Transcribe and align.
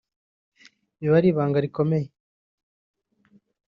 biba 0.99 1.15
ari 1.19 1.27
ibanga 1.31 1.57
rikomeye 1.65 2.07